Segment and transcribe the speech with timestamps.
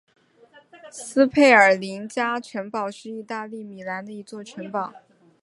[0.89, 4.91] 斯佩尔林加城堡是意大利米兰的一座城堡。